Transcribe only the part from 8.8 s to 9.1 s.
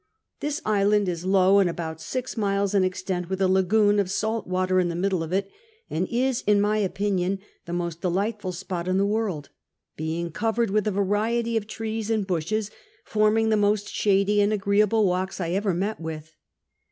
in the